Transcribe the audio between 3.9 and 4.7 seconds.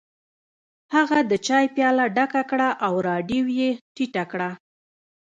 ټیټه کړه